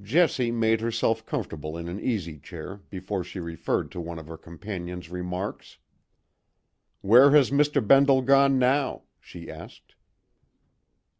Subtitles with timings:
[0.00, 4.36] Jessie made herself comfortable in an easy chair, before she referred to one of her
[4.38, 5.78] companion's remarks.
[7.00, 7.84] "Where has Mr.
[7.84, 9.96] Bendle gone now?" she asked.